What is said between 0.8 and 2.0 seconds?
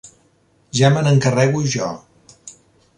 me n'encarrego jo.